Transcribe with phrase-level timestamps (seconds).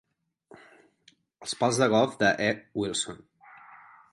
[1.47, 2.51] Els pals de golf de E.
[2.83, 3.21] Wilson.